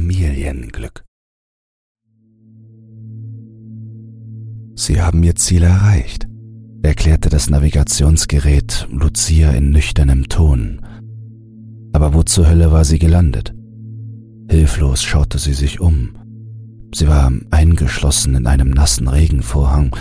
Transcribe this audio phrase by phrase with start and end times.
[0.00, 1.04] Familienglück.
[4.74, 6.26] Sie haben Ihr Ziel erreicht,
[6.82, 10.80] erklärte das Navigationsgerät Lucia in nüchternem Ton.
[11.92, 13.52] Aber wo zur Hölle war sie gelandet?
[14.48, 16.16] Hilflos schaute sie sich um.
[16.94, 19.94] Sie war eingeschlossen in einem nassen Regenvorhang,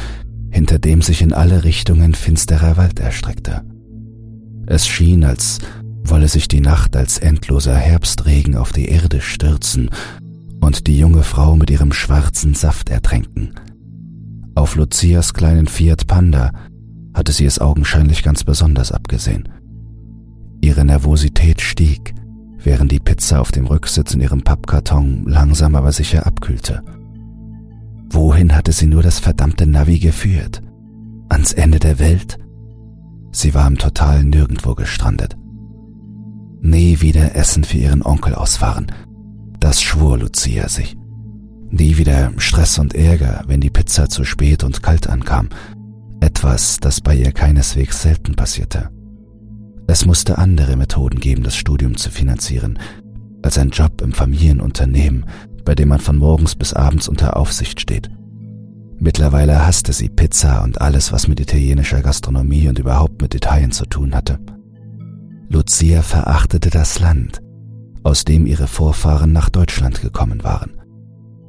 [0.50, 3.63] hinter dem sich in alle Richtungen finsterer Wald erstreckte.
[4.66, 5.59] Es schien, als
[6.10, 9.89] wolle sich die Nacht als endloser Herbstregen auf die Erde stürzen
[10.62, 13.54] und die junge Frau mit ihrem schwarzen Saft ertränken.
[14.55, 16.52] Auf Lucias kleinen Fiat Panda
[17.14, 19.50] hatte sie es augenscheinlich ganz besonders abgesehen.
[20.62, 22.14] Ihre Nervosität stieg,
[22.58, 26.84] während die Pizza auf dem Rücksitz in ihrem Pappkarton langsam aber sicher abkühlte.
[28.12, 30.62] Wohin hatte sie nur das verdammte Navi geführt?
[31.30, 32.38] Ans Ende der Welt?
[33.31, 35.38] Sie war im totalen Nirgendwo gestrandet.
[36.62, 38.88] Nie wieder Essen für ihren Onkel ausfahren.
[39.59, 40.98] Das schwor Lucia sich.
[41.70, 45.50] Nie wieder Stress und Ärger, wenn die Pizza zu spät und kalt ankam.
[46.20, 48.89] Etwas, das bei ihr keineswegs selten passierte.
[49.88, 52.78] Es musste andere Methoden geben, das Studium zu finanzieren,
[53.42, 55.26] als ein Job im Familienunternehmen,
[55.64, 58.09] bei dem man von morgens bis abends unter Aufsicht steht.
[58.98, 63.86] Mittlerweile hasste sie Pizza und alles, was mit italienischer Gastronomie und überhaupt mit Italien zu
[63.86, 64.39] tun hatte.
[65.52, 67.42] Lucia verachtete das Land,
[68.03, 70.80] aus dem ihre Vorfahren nach Deutschland gekommen waren.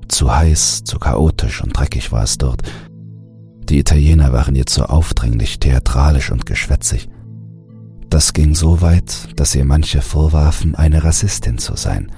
[0.09, 2.62] Zu heiß, zu chaotisch und dreckig war es dort.
[3.69, 7.09] Die Italiener waren ihr zu aufdringlich, theatralisch und geschwätzig.
[8.09, 12.11] Das ging so weit, dass ihr manche vorwarfen, eine Rassistin zu sein.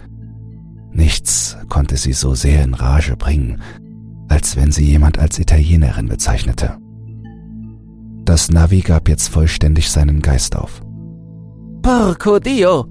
[0.92, 3.60] Nichts konnte sie so sehr in Rage bringen,
[4.28, 6.78] als wenn sie jemand als Italienerin bezeichnete.
[8.24, 10.81] Das Navi gab jetzt vollständig seinen Geist auf.
[11.82, 12.86] Porco Dio!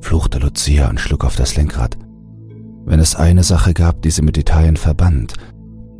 [0.00, 1.96] fluchte Lucia und schlug auf das Lenkrad.
[2.84, 5.34] Wenn es eine Sache gab, die sie mit Italien verband,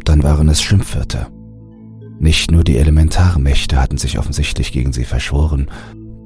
[0.05, 1.29] dann waren es Schimpfwörter.
[2.19, 5.71] Nicht nur die Elementarmächte hatten sich offensichtlich gegen sie verschworen,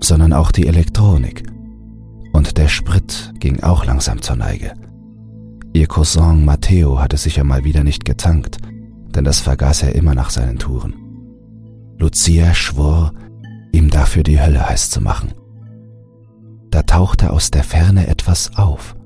[0.03, 1.43] sondern auch die Elektronik.
[2.33, 4.73] Und der Sprit ging auch langsam zur Neige.
[5.75, 8.57] Ihr Cousin Matteo hatte sicher mal wieder nicht getankt,
[9.15, 10.95] denn das vergaß er immer nach seinen Touren.
[11.99, 13.13] Lucia schwor,
[13.73, 15.35] ihm dafür die Hölle heiß zu machen
[16.73, 18.97] da tauchte aus der Ferne etwas auf.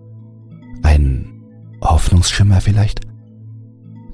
[0.83, 1.43] Ein
[1.83, 3.01] Hoffnungsschimmer vielleicht?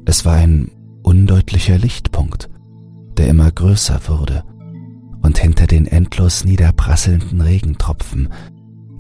[0.07, 0.71] Es war ein
[1.03, 2.49] undeutlicher Lichtpunkt,
[3.19, 4.43] der immer größer wurde
[5.23, 8.31] und hinter den endlos niederprasselnden Regentropfen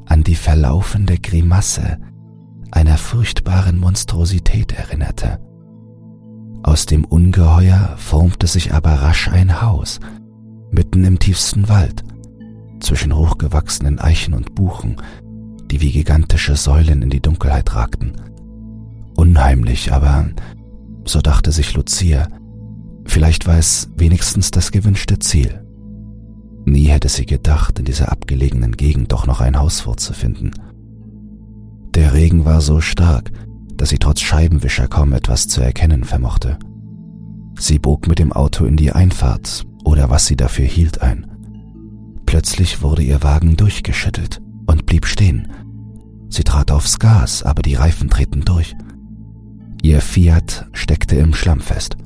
[0.06, 1.98] an die verlaufende Grimasse
[2.70, 5.40] einer furchtbaren Monstrosität erinnerte.
[6.62, 9.98] Aus dem Ungeheuer formte sich aber rasch ein Haus,
[10.70, 12.04] mitten im tiefsten Wald,
[12.82, 14.96] zwischen hochgewachsenen Eichen und Buchen,
[15.70, 18.12] die wie gigantische Säulen in die Dunkelheit ragten.
[19.16, 20.26] Unheimlich, aber,
[21.04, 22.28] so dachte sich Lucia,
[23.06, 25.64] vielleicht war es wenigstens das gewünschte Ziel.
[26.64, 30.52] Nie hätte sie gedacht, in dieser abgelegenen Gegend doch noch ein Haus vorzufinden.
[31.94, 33.32] Der Regen war so stark,
[33.76, 36.58] dass sie trotz Scheibenwischer kaum etwas zu erkennen vermochte.
[37.58, 41.31] Sie bog mit dem Auto in die Einfahrt oder was sie dafür hielt ein.
[42.26, 45.48] Plötzlich wurde ihr Wagen durchgeschüttelt und blieb stehen.
[46.28, 48.74] Sie trat aufs Gas, aber die Reifen treten durch.
[49.82, 51.96] Ihr Fiat steckte im Schlamm fest.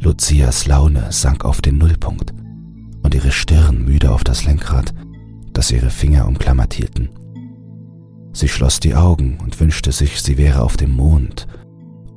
[0.00, 2.32] Lucias Laune sank auf den Nullpunkt
[3.02, 4.94] und ihre Stirn müde auf das Lenkrad,
[5.52, 7.08] das ihre Finger umklammert hielten.
[8.32, 11.46] Sie schloss die Augen und wünschte sich, sie wäre auf dem Mond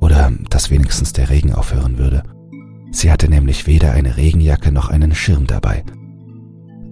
[0.00, 2.22] oder dass wenigstens der Regen aufhören würde.
[2.90, 5.84] Sie hatte nämlich weder eine Regenjacke noch einen Schirm dabei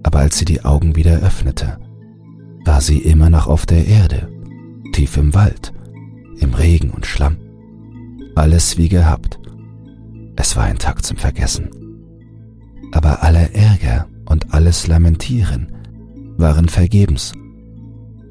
[0.03, 1.77] aber als sie die Augen wieder öffnete,
[2.65, 4.29] war sie immer noch auf der Erde,
[4.93, 5.73] tief im Wald,
[6.39, 7.37] im Regen und Schlamm.
[8.35, 9.39] Alles wie gehabt.
[10.35, 11.69] Es war ein Tag zum Vergessen.
[12.91, 15.71] Aber aller Ärger und alles Lamentieren
[16.37, 17.33] waren vergebens.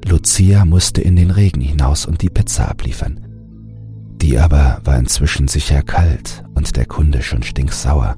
[0.05, 3.19] Lucia musste in den Regen hinaus und die Pizza abliefern.
[4.21, 8.17] Die aber war inzwischen sicher kalt und der Kunde schon stinksauer.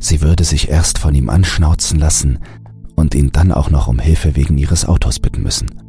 [0.00, 2.38] Sie würde sich erst von ihm anschnauzen lassen
[2.96, 5.82] und ihn dann auch noch um Hilfe wegen ihres Autos bitten müssen.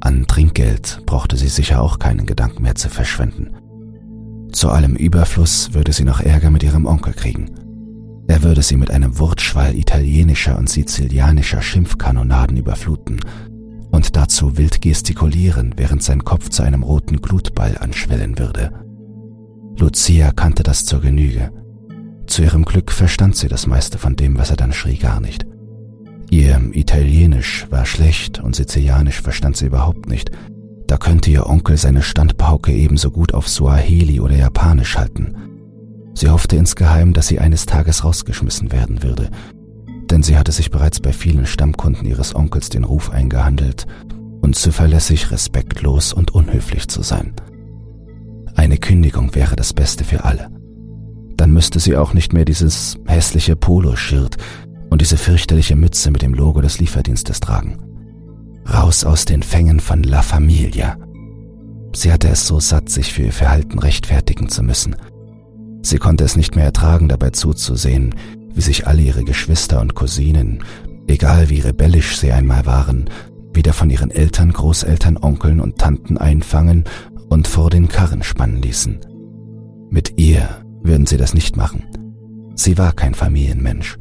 [0.00, 3.50] An Trinkgeld brauchte sie sicher auch keinen Gedanken mehr zu verschwenden.
[4.50, 7.50] Zu allem Überfluss würde sie noch Ärger mit ihrem Onkel kriegen.
[8.26, 13.20] Er würde sie mit einem Wortschwall italienischer und sizilianischer Schimpfkanonaden überfluten
[13.90, 18.72] und dazu wild gestikulieren, während sein Kopf zu einem roten Glutball anschwellen würde.
[19.78, 21.52] Lucia kannte das zur Genüge
[22.32, 25.44] zu ihrem Glück verstand sie das meiste von dem, was er dann schrie, gar nicht.
[26.32, 30.30] Ihr Italienisch war schlecht und Sizilianisch verstand sie überhaupt nicht,
[30.86, 35.36] Da könnte ihr Onkel seine Standpauke ebenso gut auf Suaheli oder Japanisch halten.
[36.14, 39.28] Sie hoffte insgeheim, dass sie eines Tages rausgeschmissen werden würde,
[40.10, 43.86] denn sie hatte sich bereits bei vielen Stammkunden ihres Onkels den Ruf eingehandelt,
[44.40, 47.34] unzuverlässig, respektlos und unhöflich zu sein.
[48.54, 50.48] Eine Kündigung wäre das Beste für alle.
[51.36, 54.38] Dann müsste sie auch nicht mehr dieses hässliche Poloshirt
[54.92, 57.78] und diese fürchterliche Mütze mit dem Logo des Lieferdienstes tragen.
[58.70, 60.98] Raus aus den Fängen von La Familia.
[61.96, 64.94] Sie hatte es so satt, sich für ihr Verhalten rechtfertigen zu müssen.
[65.80, 68.14] Sie konnte es nicht mehr ertragen, dabei zuzusehen,
[68.54, 70.62] wie sich alle ihre Geschwister und Cousinen,
[71.06, 73.08] egal wie rebellisch sie einmal waren,
[73.54, 76.84] wieder von ihren Eltern, Großeltern, Onkeln und Tanten einfangen
[77.30, 79.00] und vor den Karren spannen ließen.
[79.88, 80.50] Mit ihr
[80.82, 81.84] würden sie das nicht machen.
[82.56, 83.96] Sie war kein Familienmensch.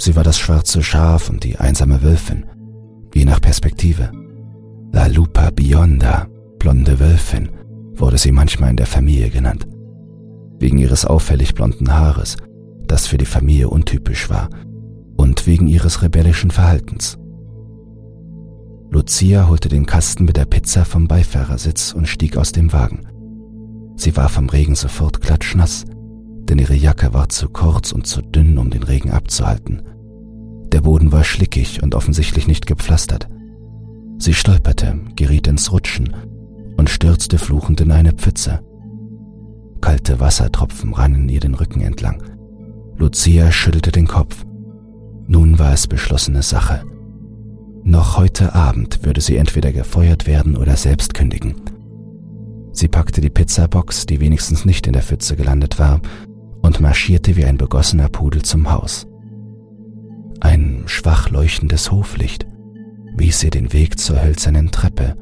[0.00, 2.46] Sie war das schwarze Schaf und die einsame Wölfin,
[3.14, 4.12] je nach Perspektive.
[4.92, 6.28] La Lupa Bionda,
[6.58, 7.50] blonde Wölfin,
[7.94, 9.66] wurde sie manchmal in der Familie genannt.
[10.58, 12.36] Wegen ihres auffällig blonden Haares,
[12.86, 14.48] das für die Familie untypisch war,
[15.16, 17.18] und wegen ihres rebellischen Verhaltens.
[18.90, 23.06] Lucia holte den Kasten mit der Pizza vom Beifahrersitz und stieg aus dem Wagen.
[23.96, 25.84] Sie war vom Regen sofort klatschnass,
[26.48, 29.82] denn ihre Jacke war zu kurz und zu dünn, um den Regen abzuhalten.
[30.72, 33.28] Der Boden war schlickig und offensichtlich nicht gepflastert.
[34.18, 36.14] Sie stolperte, geriet ins Rutschen
[36.76, 38.60] und stürzte fluchend in eine Pfütze.
[39.80, 42.22] Kalte Wassertropfen rannen ihr den Rücken entlang.
[42.96, 44.44] Lucia schüttelte den Kopf.
[45.28, 46.82] Nun war es beschlossene Sache.
[47.84, 51.54] Noch heute Abend würde sie entweder gefeuert werden oder selbst kündigen.
[52.72, 56.00] Sie packte die Pizzabox, die wenigstens nicht in der Pfütze gelandet war,
[56.62, 59.06] und marschierte wie ein begossener Pudel zum Haus.
[60.40, 62.46] Ein schwach leuchtendes Hoflicht
[63.16, 65.16] wies ihr den Weg zur hölzernen Treppe,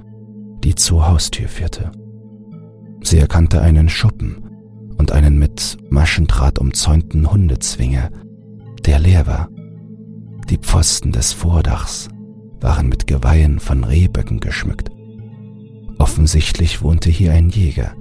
[0.62, 1.90] die zur Haustür führte.
[3.02, 4.42] Sie erkannte einen Schuppen
[4.98, 8.10] und einen mit Maschendraht umzäunten Hundezwinger,
[8.84, 9.48] der leer war.
[10.50, 12.08] Die Pfosten des Vordachs
[12.60, 14.90] waren mit Geweihen von Rehböcken geschmückt.
[15.98, 17.94] Offensichtlich wohnte hier ein Jäger.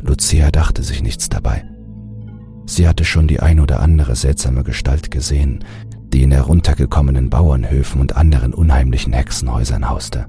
[0.00, 1.64] Lucia dachte sich nichts dabei.
[2.66, 5.64] Sie hatte schon die ein oder andere seltsame Gestalt gesehen,
[6.12, 10.26] die in heruntergekommenen Bauernhöfen und anderen unheimlichen Hexenhäusern hauste.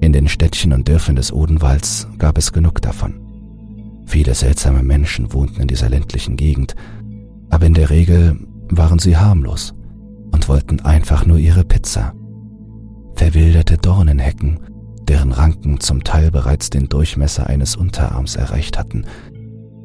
[0.00, 3.20] In den Städtchen und Dörfern des Odenwalds gab es genug davon.
[4.06, 6.74] Viele seltsame Menschen wohnten in dieser ländlichen Gegend,
[7.50, 8.38] aber in der Regel
[8.70, 9.74] waren sie harmlos
[10.32, 12.14] und wollten einfach nur ihre Pizza.
[13.16, 14.60] Verwilderte Dornenhecken,
[15.08, 19.04] deren Ranken zum Teil bereits den Durchmesser eines Unterarms erreicht hatten,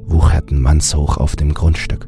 [0.06, 2.08] wucherten mannshoch auf dem Grundstück.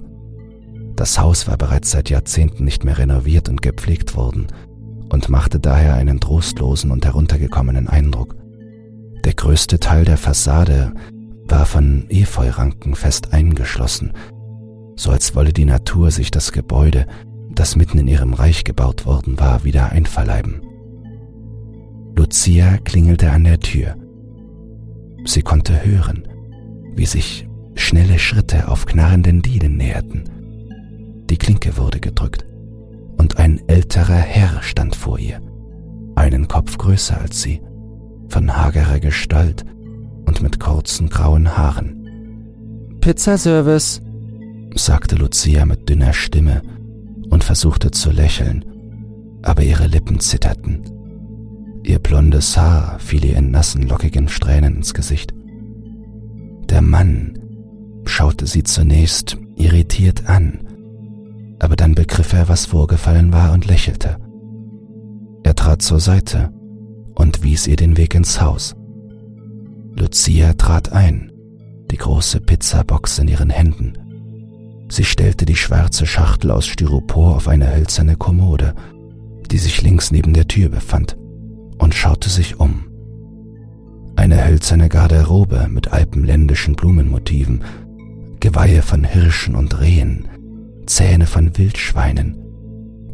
[0.96, 4.48] Das Haus war bereits seit Jahrzehnten nicht mehr renoviert und gepflegt worden
[5.10, 8.36] und machte daher einen trostlosen und heruntergekommenen Eindruck.
[9.24, 10.94] Der größte Teil der Fassade
[11.48, 14.14] war von Efeuranken fest eingeschlossen,
[14.96, 17.06] so als wolle die Natur sich das Gebäude,
[17.52, 20.62] das mitten in ihrem Reich gebaut worden war, wieder einverleiben.
[22.16, 23.96] Lucia klingelte an der Tür.
[25.26, 26.28] Sie konnte hören,
[26.96, 30.24] wie sich schnelle Schritte auf knarrenden Dielen näherten.
[31.30, 32.46] Die Klinke wurde gedrückt
[33.18, 35.42] und ein älterer Herr stand vor ihr,
[36.16, 37.62] einen Kopf größer als sie,
[38.30, 39.66] von hagerer Gestalt
[40.26, 42.98] und mit kurzen grauen Haaren.
[43.02, 44.02] Pizzaservice,
[44.76, 46.62] sagte Lucia mit dünner Stimme
[47.30, 48.66] und versuchte zu lächeln,
[49.42, 50.84] aber ihre Lippen zitterten.
[51.84, 55.34] Ihr blondes Haar fiel ihr in nassen, lockigen Strähnen ins Gesicht.
[56.70, 57.35] Der Mann
[58.10, 60.60] schaute sie zunächst irritiert an,
[61.60, 64.18] aber dann begriff er, was vorgefallen war und lächelte.
[65.44, 66.52] Er trat zur Seite
[67.16, 68.76] und wies ihr den Weg ins Haus.
[69.96, 71.32] Lucia trat ein,
[71.92, 73.94] die große Pizzabox in ihren Händen.
[74.90, 78.76] Sie stellte die schwarze Schachtel aus Styropor auf eine hölzerne Kommode,
[79.50, 81.18] die sich links neben der Tür befand,
[81.78, 82.86] und schaute sich um.
[84.16, 87.64] Eine hölzerne Garderobe mit alpenländischen Blumenmotiven
[88.46, 90.28] Geweihe von Hirschen und Rehen,
[90.86, 92.38] Zähne von Wildschweinen,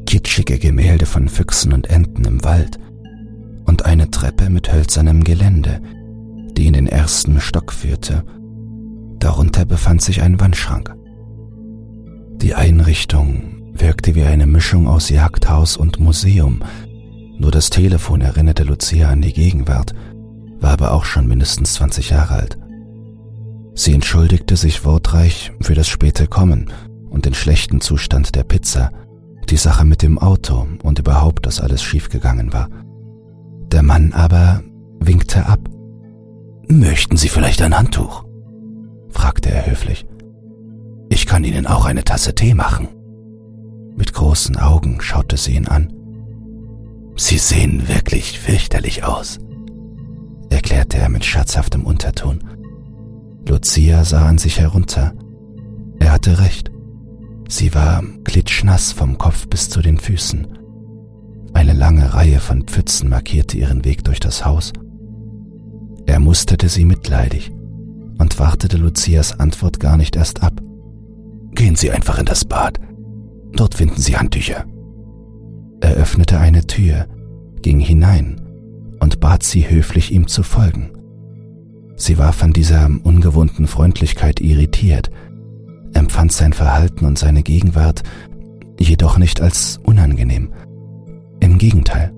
[0.06, 2.78] kitschige Gemälde von Füchsen und Enten im Wald
[3.64, 5.80] und eine Treppe mit hölzernem Gelände,
[6.58, 8.26] die in den ersten Stock führte.
[9.20, 10.94] Darunter befand sich ein Wandschrank.
[12.42, 16.62] Die Einrichtung wirkte wie eine Mischung aus Jagdhaus und Museum,
[17.38, 19.96] nur das Telefon erinnerte Lucia an die Gegenwart,
[20.60, 22.61] war aber auch schon mindestens 20 Jahre alt.
[23.74, 26.72] Sie entschuldigte sich wortreich für das späte Kommen
[27.10, 28.92] und den schlechten Zustand der Pizza,
[29.50, 32.70] die Sache mit dem Auto und überhaupt, dass alles schiefgegangen war.
[33.72, 34.62] Der Mann aber
[35.00, 35.60] winkte ab.
[36.68, 38.25] Möchten Sie vielleicht ein Handtuch?
[39.10, 40.06] fragte er höflich.
[41.10, 42.88] Ich kann Ihnen auch eine Tasse Tee machen.
[43.96, 45.94] Mit großen Augen schaute sie ihn an.
[47.18, 49.38] Sie sehen wirklich fürchterlich aus,
[50.50, 52.40] erklärte er mit scherzhaftem Unterton.
[53.48, 55.13] Lucia sah an sich herunter.
[56.00, 56.71] Er hatte recht.
[57.48, 60.48] Sie war klitschnass vom Kopf bis zu den Füßen.
[61.53, 64.71] Eine lange Reihe von Pfützen markierte ihren Weg durch das Haus.
[66.05, 67.51] Er musterte sie mitleidig
[68.17, 70.62] und wartete Lucias Antwort gar nicht erst ab.
[71.53, 72.79] Gehen Sie einfach in das Bad.
[73.53, 74.65] Dort finden Sie Handtücher.
[75.81, 77.07] Er öffnete eine Tür,
[77.62, 78.41] ging hinein
[79.00, 80.91] und bat sie höflich, ihm zu folgen.
[81.95, 85.12] Sie war von dieser ungewohnten Freundlichkeit irritiert,
[85.93, 88.03] empfand sein Verhalten und seine Gegenwart
[88.79, 90.51] jedoch nicht als unangenehm.
[91.39, 92.13] Im Gegenteil.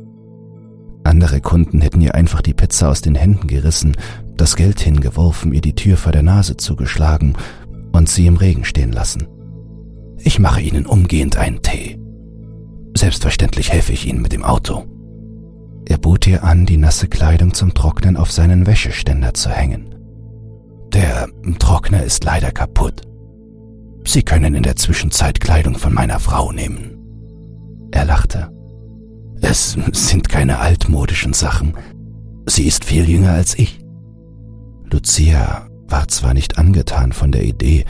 [1.04, 3.98] Andere Kunden hätten ihr einfach die Pizza aus den Händen gerissen,
[4.38, 7.36] das Geld hingeworfen, ihr die Tür vor der Nase zugeschlagen
[7.92, 9.28] und sie im Regen stehen lassen.
[10.18, 12.00] Ich mache Ihnen umgehend einen Tee.
[12.96, 14.86] Selbstverständlich helfe ich Ihnen mit dem Auto.
[15.86, 19.96] Er bot ihr an, die nasse Kleidung zum Trocknen auf seinen Wäscheständer zu hängen.
[20.94, 21.28] Der
[21.60, 23.02] Trockner ist leider kaputt.
[24.06, 26.98] Sie können in der Zwischenzeit Kleidung von meiner Frau nehmen.
[27.92, 28.52] Er lachte.
[29.42, 31.74] Es sind keine altmodischen Sachen.
[32.46, 33.80] Sie ist viel jünger als ich.
[34.90, 37.86] Lucia war zwar nicht angetan von der Idee,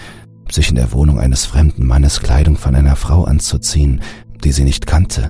[0.52, 4.02] sich in der Wohnung eines fremden Mannes Kleidung von einer Frau anzuziehen,
[4.44, 5.30] die sie nicht kannte,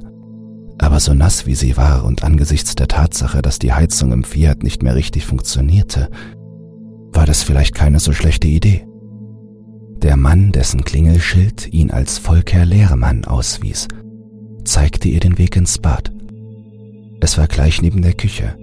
[0.83, 4.63] aber so nass wie sie war und angesichts der Tatsache, dass die Heizung im Fiat
[4.63, 6.09] nicht mehr richtig funktionierte,
[7.13, 8.85] war das vielleicht keine so schlechte Idee.
[10.01, 13.87] Der Mann, dessen Klingelschild ihn als Volker Lehrmann auswies,
[14.65, 16.11] zeigte ihr den Weg ins Bad.
[17.21, 18.57] Es war gleich neben der Küche.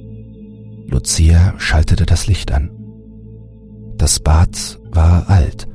[0.88, 2.70] Lucia schaltete das Licht an.
[3.96, 5.68] Das Bad war alt,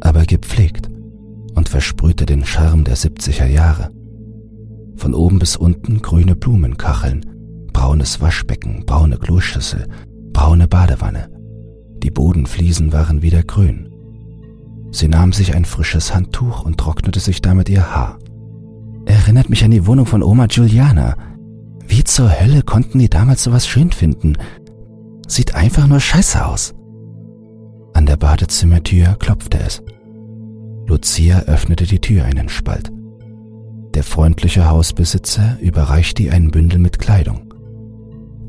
[0.00, 0.88] aber gepflegt
[1.54, 3.90] und versprühte den Charme der 70er Jahre.
[4.98, 7.24] Von oben bis unten grüne Blumenkacheln,
[7.72, 9.86] braunes Waschbecken, braune Kloschüssel,
[10.32, 11.30] braune Badewanne.
[12.02, 13.88] Die Bodenfliesen waren wieder grün.
[14.90, 18.18] Sie nahm sich ein frisches Handtuch und trocknete sich damit ihr Haar.
[19.06, 21.16] Erinnert mich an die Wohnung von Oma Juliana.
[21.86, 24.34] Wie zur Hölle konnten die damals sowas schön finden?
[25.28, 26.74] Sieht einfach nur scheiße aus.
[27.94, 29.80] An der Badezimmertür klopfte es.
[30.86, 32.90] Lucia öffnete die Tür einen Spalt.
[33.98, 37.52] Der freundliche Hausbesitzer überreichte ihr ein Bündel mit Kleidung.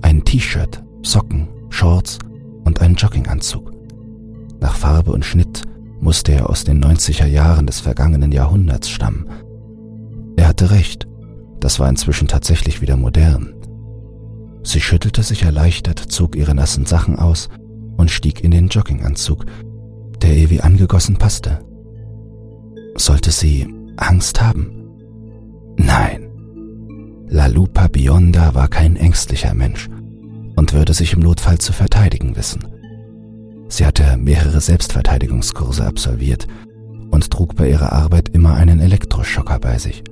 [0.04, 2.20] Ein T-Shirt, Socken, Shorts
[2.66, 3.72] und einen Jogginganzug.
[4.60, 5.64] Nach Farbe und Schnitt
[6.00, 9.26] musste er aus den 90er Jahren des vergangenen Jahrhunderts stammen.
[10.36, 11.08] Er hatte recht,
[11.60, 13.56] das war inzwischen tatsächlich wieder modern.
[14.62, 17.50] Sie schüttelte sich erleichtert, zog ihre nassen Sachen aus
[17.98, 19.46] und stieg in den Jogginganzug,
[20.22, 21.66] der ihr wie angegossen passte.
[22.98, 24.79] Sollte sie Angst haben?
[25.80, 26.28] Nein.
[27.28, 29.90] La Lupa Bionda war kein ängstlicher Mensch
[30.56, 32.68] und würde sich im Notfall zu verteidigen wissen.
[33.70, 36.48] Sie hatte mehrere Selbstverteidigungskurse absolviert
[37.12, 40.04] und trug bei ihrer Arbeit immer einen Elektroschocker bei sich.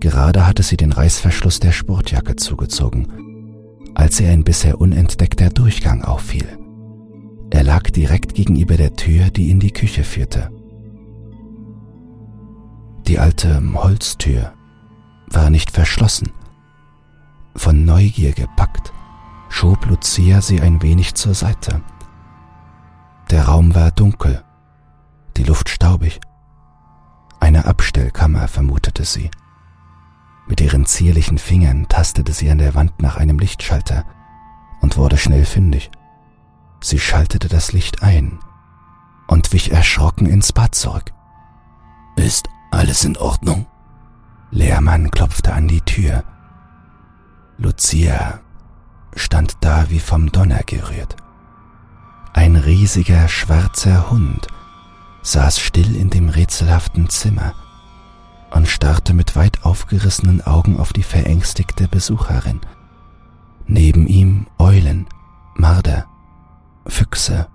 [0.00, 3.08] Gerade hatte sie den Reißverschluss der Sportjacke zugezogen
[3.94, 6.46] als ihr ein bisher unentdeckter Durchgang auffiel.
[7.50, 10.50] Er lag direkt gegenüber der Tür, die in die Küche führte.
[13.06, 14.54] Die alte Holztür
[15.26, 16.32] war nicht verschlossen.
[17.54, 18.92] Von Neugier gepackt,
[19.50, 21.82] schob Lucia sie ein wenig zur Seite.
[23.30, 24.42] Der Raum war dunkel,
[25.36, 26.18] die Luft staubig.
[27.40, 29.30] Eine Abstellkammer vermutete sie.
[30.46, 34.06] Mit ihren zierlichen Fingern tastete sie an der Wand nach einem Lichtschalter
[34.80, 35.90] und wurde schnell fündig.
[36.80, 38.38] Sie schaltete das Licht ein
[39.26, 41.12] und wich erschrocken ins Bad zurück.
[42.16, 43.66] Ist alles in Ordnung?
[44.50, 46.24] Lehrmann klopfte an die Tür.
[47.56, 48.40] Lucia
[49.16, 51.16] stand da wie vom Donner gerührt.
[52.32, 54.48] Ein riesiger schwarzer Hund
[55.22, 57.54] saß still in dem rätselhaften Zimmer
[58.50, 62.60] und starrte mit weit aufgerissenen Augen auf die verängstigte Besucherin.
[63.66, 65.06] Neben ihm Eulen,
[65.56, 66.06] Marder,
[66.86, 67.48] Füchse,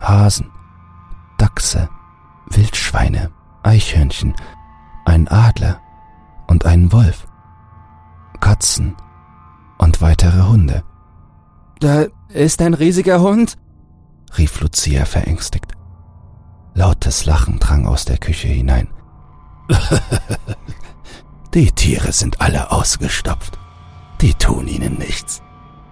[0.00, 0.50] Hasen,
[1.38, 1.88] Dachse,
[2.48, 3.30] Wildschweine,
[3.62, 4.34] Eichhörnchen,
[5.06, 5.80] ein Adler
[6.46, 7.26] und ein Wolf,
[8.40, 8.96] Katzen
[9.78, 10.84] und weitere Hunde.
[11.80, 13.56] Da ist ein riesiger Hund,
[14.36, 15.72] rief Lucia verängstigt.
[16.74, 18.88] Lautes Lachen drang aus der Küche hinein.
[21.54, 23.58] Die Tiere sind alle ausgestopft.
[24.20, 25.42] Die tun ihnen nichts.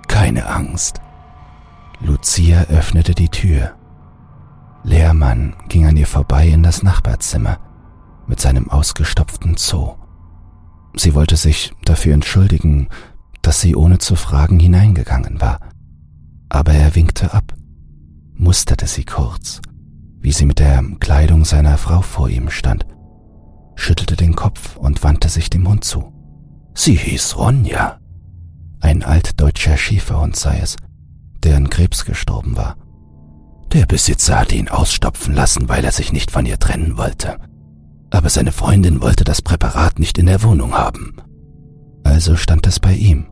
[0.09, 1.00] keine Angst.
[2.00, 3.75] Lucia öffnete die Tür.
[4.83, 7.59] Lehrmann ging an ihr vorbei in das Nachbarzimmer
[8.26, 9.95] mit seinem ausgestopften Zoo.
[10.97, 12.88] Sie wollte sich dafür entschuldigen,
[13.43, 15.61] dass sie ohne zu fragen hineingegangen war.
[16.49, 17.54] Aber er winkte ab,
[18.35, 19.61] musterte sie kurz,
[20.21, 22.87] wie sie mit der Kleidung seiner Frau vor ihm stand,
[23.75, 26.12] schüttelte den Kopf und wandte sich dem Hund zu.
[26.75, 27.99] Sie hieß Ronja.
[28.81, 30.76] Ein altdeutscher Schäferhund sei es,
[31.43, 32.76] der an Krebs gestorben war.
[33.73, 37.38] Der Besitzer hatte ihn ausstopfen lassen, weil er sich nicht von ihr trennen wollte.
[38.14, 41.16] Aber seine Freundin wollte das Präparat nicht in der Wohnung haben.
[42.04, 43.26] Also stand es bei ihm.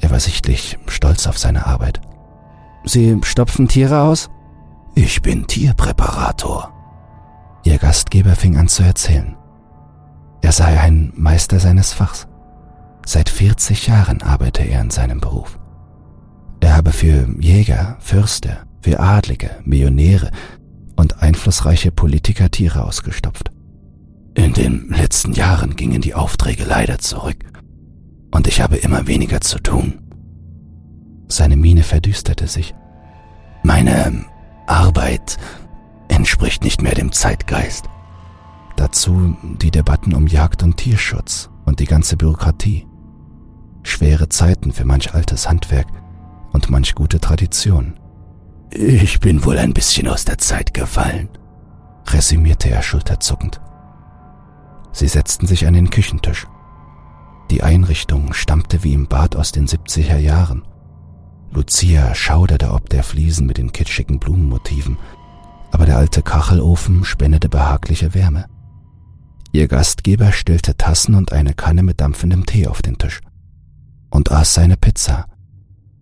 [0.00, 2.00] Er war sichtlich stolz auf seine Arbeit.
[2.84, 4.28] Sie stopfen Tiere aus?
[4.96, 6.72] Ich bin Tierpräparator.
[7.62, 9.36] Ihr Gastgeber fing an zu erzählen.
[10.42, 12.26] Er sei ein Meister seines Fachs.
[13.06, 15.60] Seit 40 Jahren arbeite er in seinem Beruf.
[16.58, 20.32] Er habe für Jäger, Fürste, für Adlige, Millionäre
[20.96, 23.52] und einflussreiche Politiker Tiere ausgestopft.
[24.36, 27.38] In den letzten Jahren gingen die Aufträge leider zurück
[28.32, 29.98] und ich habe immer weniger zu tun.
[31.26, 32.74] Seine Miene verdüsterte sich.
[33.62, 34.26] Meine
[34.66, 35.38] Arbeit
[36.08, 37.86] entspricht nicht mehr dem Zeitgeist.
[38.76, 42.86] Dazu die Debatten um Jagd und Tierschutz und die ganze Bürokratie.
[43.84, 45.86] Schwere Zeiten für manch altes Handwerk
[46.52, 47.98] und manch gute Tradition.
[48.70, 51.30] Ich bin wohl ein bisschen aus der Zeit gefallen,
[52.08, 53.60] resümierte er schulterzuckend.
[54.96, 56.46] Sie setzten sich an den Küchentisch.
[57.50, 60.66] Die Einrichtung stammte wie im Bad aus den 70er Jahren.
[61.50, 64.96] Lucia schauderte ob der Fliesen mit den kitschigen Blumenmotiven,
[65.70, 68.46] aber der alte Kachelofen spendete behagliche Wärme.
[69.52, 73.20] Ihr Gastgeber stellte Tassen und eine Kanne mit dampfendem Tee auf den Tisch
[74.08, 75.26] und aß seine Pizza.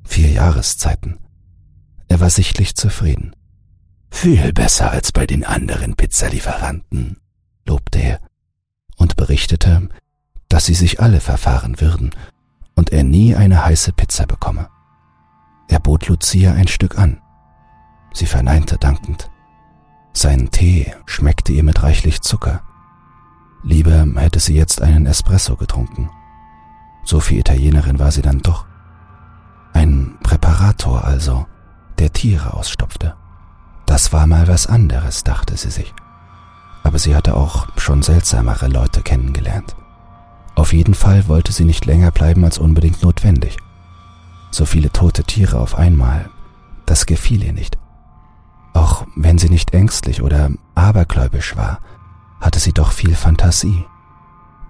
[0.05, 1.19] Vier Jahreszeiten.
[2.07, 3.35] Er war sichtlich zufrieden.
[4.13, 7.17] Viel besser als bei den anderen Pizzalieferanten,
[7.67, 8.21] lobte er
[8.97, 9.89] und berichtete,
[10.49, 12.11] dass sie sich alle verfahren würden
[12.75, 14.69] und er nie eine heiße Pizza bekomme.
[15.69, 17.21] Er bot Lucia ein Stück an.
[18.13, 19.31] Sie verneinte dankend.
[20.13, 22.63] Sein Tee schmeckte ihr mit reichlich Zucker.
[23.63, 26.11] Lieber hätte sie jetzt einen Espresso getrunken.
[27.05, 28.67] So viel Italienerin war sie dann doch.
[29.73, 31.47] Ein Präparator also,
[31.99, 33.17] der Tiere ausstopfte.
[33.87, 35.93] Das war mal was anderes, dachte sie sich.
[36.85, 39.75] Aber sie hatte auch schon seltsamere Leute kennengelernt.
[40.55, 43.57] Auf jeden Fall wollte sie nicht länger bleiben als unbedingt notwendig.
[44.53, 46.31] So viele tote Tiere auf einmal,
[46.87, 47.77] das gefiel ihr nicht.
[48.73, 51.81] Auch wenn sie nicht ängstlich oder abergläubisch war,
[52.41, 53.85] hatte sie doch viel Fantasie.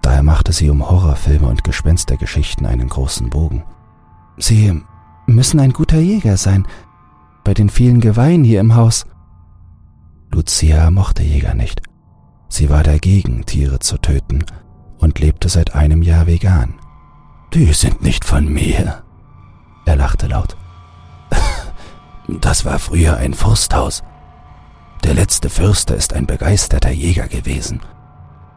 [0.01, 3.63] Daher machte sie um Horrorfilme und Gespenstergeschichten einen großen Bogen.
[4.37, 4.81] Sie
[5.27, 6.67] müssen ein guter Jäger sein,
[7.43, 9.05] bei den vielen Geweihen hier im Haus.
[10.31, 11.81] Lucia mochte Jäger nicht.
[12.47, 14.45] Sie war dagegen, Tiere zu töten
[14.97, 16.75] und lebte seit einem Jahr vegan.
[17.53, 19.03] Die sind nicht von mir.
[19.85, 20.57] Er lachte laut.
[22.41, 24.03] Das war früher ein Forsthaus.
[25.03, 27.81] Der letzte Fürster ist ein begeisterter Jäger gewesen.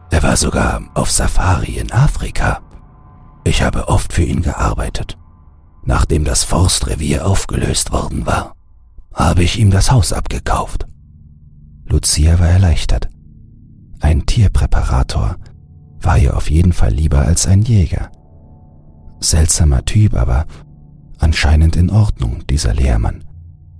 [0.09, 2.61] Er war sogar auf Safari in Afrika.
[3.43, 5.17] Ich habe oft für ihn gearbeitet.
[5.83, 8.55] Nachdem das Forstrevier aufgelöst worden war,
[9.13, 10.85] habe ich ihm das Haus abgekauft.
[11.85, 13.09] Lucia war erleichtert.
[13.99, 15.37] Ein Tierpräparator
[16.01, 18.11] war ihr auf jeden Fall lieber als ein Jäger.
[19.19, 20.45] Seltsamer Typ, aber
[21.17, 23.25] anscheinend in Ordnung, dieser Lehrmann.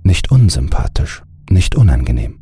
[0.02, 2.40] Nicht unsympathisch, nicht unangenehm.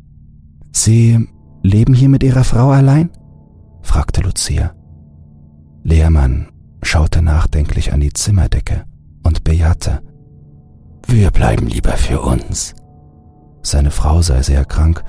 [0.71, 1.27] Sie
[1.63, 3.09] leben hier mit Ihrer Frau allein?
[3.81, 4.73] fragte Lucia.
[5.83, 6.49] Lehrmann
[6.83, 8.83] schaute nachdenklich an die Zimmerdecke
[9.23, 10.01] und bejahte.
[11.07, 12.75] Wir bleiben lieber für uns.
[13.61, 15.03] Seine Frau sei sehr krank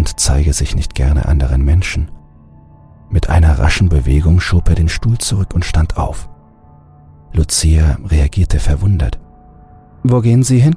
[0.00, 2.10] und zeige sich nicht gerne anderen Menschen.
[3.10, 6.30] Mit einer raschen Bewegung schob er den Stuhl zurück und stand auf.
[7.34, 9.20] Lucia reagierte verwundert.
[10.02, 10.74] Wo gehen Sie hin?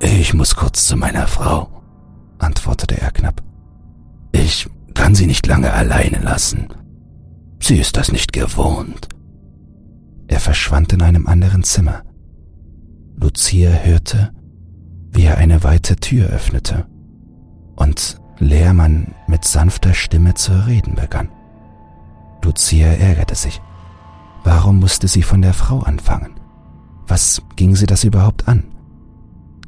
[0.00, 1.82] Ich muss kurz zu meiner Frau,
[2.38, 3.42] antwortete er knapp.
[4.32, 6.68] Ich kann sie nicht lange alleine lassen.
[7.60, 9.08] Sie ist das nicht gewohnt.
[10.26, 12.02] Er verschwand in einem anderen Zimmer.
[13.16, 14.30] Lucia hörte,
[15.10, 16.86] wie er eine weite Tür öffnete
[17.76, 21.28] und Lehrmann mit sanfter Stimme zu reden begann.
[22.48, 23.60] Lucia ärgerte sich.
[24.42, 26.40] Warum musste sie von der Frau anfangen?
[27.06, 28.64] Was ging sie das überhaupt an?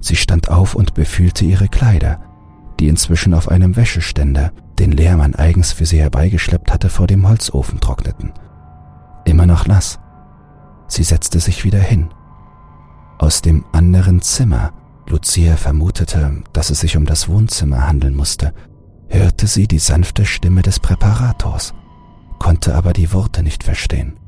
[0.00, 2.20] Sie stand auf und befühlte ihre Kleider,
[2.78, 7.80] die inzwischen auf einem Wäscheständer, den Lehrmann eigens für sie herbeigeschleppt hatte, vor dem Holzofen
[7.80, 8.32] trockneten.
[9.26, 9.98] Immer noch nass.
[10.88, 12.08] Sie setzte sich wieder hin.
[13.18, 14.72] Aus dem anderen Zimmer,
[15.10, 18.54] Lucia vermutete, dass es sich um das Wohnzimmer handeln musste,
[19.08, 21.74] hörte sie die sanfte Stimme des Präparators,
[22.38, 24.18] konnte aber die Worte nicht verstehen.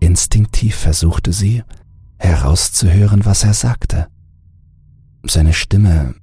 [0.00, 1.62] Instinktiv versuchte sie,
[2.18, 4.08] herauszuhören, was er sagte.
[5.24, 6.14] Seine Stimme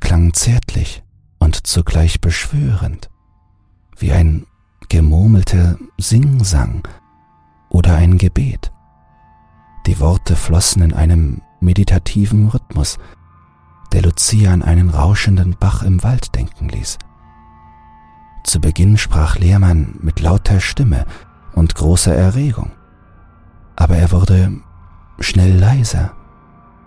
[0.00, 1.02] klang zärtlich
[1.38, 3.08] und zugleich beschwörend,
[3.98, 4.46] wie ein
[4.88, 6.86] gemurmelter Singsang
[7.70, 8.72] oder ein Gebet.
[9.86, 12.98] Die Worte flossen in einem meditativen Rhythmus,
[13.92, 16.98] der Lucia an einen rauschenden Bach im Wald denken ließ.
[18.44, 21.06] Zu Beginn sprach Lehrmann mit lauter Stimme
[21.54, 22.72] und großer Erregung,
[23.74, 24.52] aber er wurde
[25.18, 26.12] schnell leiser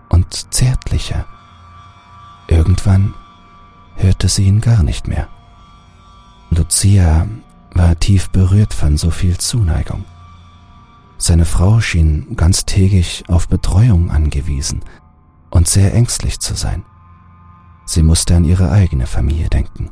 [0.08, 1.26] und zärtlicher.
[2.48, 3.14] Irgendwann
[3.96, 5.28] hörte sie ihn gar nicht mehr.
[6.50, 7.26] Lucia
[7.74, 10.04] war tief berührt von so viel Zuneigung.
[11.22, 14.80] Seine Frau schien ganztägig auf Betreuung angewiesen
[15.50, 16.82] und sehr ängstlich zu sein.
[17.84, 19.90] Sie musste an ihre eigene Familie denken.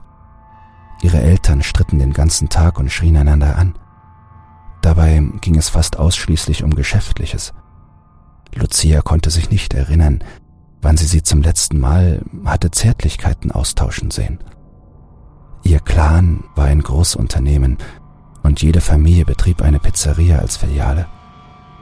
[1.02, 3.74] Ihre Eltern stritten den ganzen Tag und schrien einander an.
[4.80, 7.52] Dabei ging es fast ausschließlich um Geschäftliches.
[8.54, 10.24] Lucia konnte sich nicht erinnern,
[10.80, 14.38] wann sie sie zum letzten Mal hatte Zärtlichkeiten austauschen sehen.
[15.62, 17.76] Ihr Clan war ein Großunternehmen
[18.42, 21.06] und jede Familie betrieb eine Pizzeria als Filiale.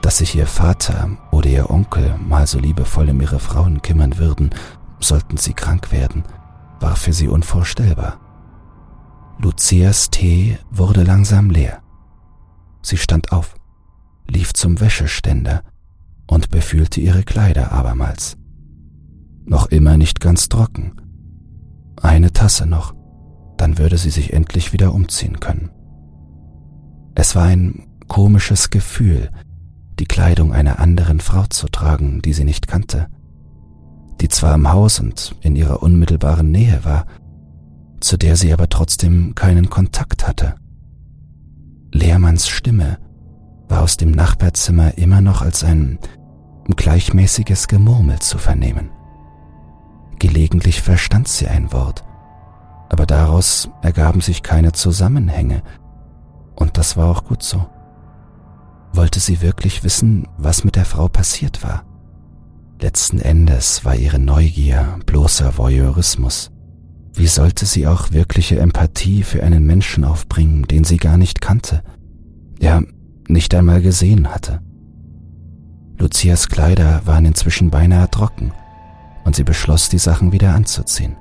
[0.07, 4.51] Dass sich ihr Vater oder ihr Onkel mal so liebevoll um ihre Frauen kümmern würden,
[5.01, 6.23] sollten sie krank werden,
[6.79, 8.21] war für sie unvorstellbar.
[9.41, 11.83] Lucias Tee wurde langsam leer.
[12.83, 13.57] Sie stand auf,
[14.29, 15.65] lief zum Wäscheständer
[16.29, 18.37] und befühlte ihre Kleider abermals.
[19.45, 20.95] Noch immer nicht ganz trocken.
[22.01, 22.95] Eine Tasse noch,
[23.57, 25.73] dann würde sie sich endlich wieder umziehen können.
[27.17, 29.33] Es war ein komisches Gefühl,
[29.99, 33.09] die Kleidung einer anderen Frau zu tragen, die sie nicht kannte,
[34.21, 37.07] die zwar im Haus und in ihrer unmittelbaren Nähe war,
[38.01, 40.55] zu der sie aber trotzdem keinen Kontakt hatte.
[41.93, 42.99] Lehrmanns Stimme
[43.69, 45.99] war aus dem Nachbarzimmer immer noch als ein
[46.69, 48.91] gleichmäßiges Gemurmel zu vernehmen.
[50.19, 52.05] Gelegentlich verstand sie ein Wort,
[52.89, 55.63] aber daraus ergaben sich keine Zusammenhänge,
[56.55, 57.67] und das war auch gut so.
[58.97, 61.85] Wollte sie wirklich wissen, was mit der Frau passiert war?
[62.81, 66.51] Letzten Endes war ihre Neugier bloßer Voyeurismus.
[67.13, 71.83] Wie sollte sie auch wirkliche Empathie für einen Menschen aufbringen, den sie gar nicht kannte,
[72.59, 72.83] ja
[73.29, 74.63] nicht einmal gesehen hatte?
[75.99, 78.53] Lucias Kleider waren inzwischen beinahe trocken,
[79.25, 81.17] und sie beschloss, die Sachen wieder anzuziehen.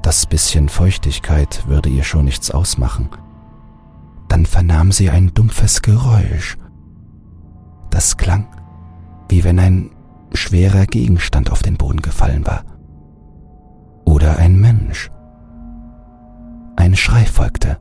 [0.00, 3.10] Das bisschen Feuchtigkeit würde ihr schon nichts ausmachen.
[4.28, 6.56] Dann vernahm sie ein dumpfes Geräusch.
[7.98, 8.46] Das klang,
[9.28, 9.90] wie wenn ein
[10.32, 12.62] schwerer Gegenstand auf den Boden gefallen war
[14.04, 15.10] oder ein Mensch.
[16.76, 17.78] Ein Schrei folgte,